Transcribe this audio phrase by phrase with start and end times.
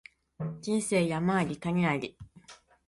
[0.63, 2.17] 人生山あり谷あり